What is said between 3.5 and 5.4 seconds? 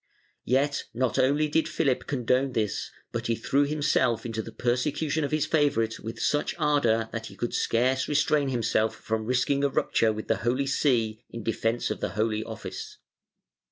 himself into the persecution of